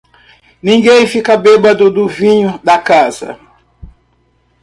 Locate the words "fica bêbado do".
1.05-2.07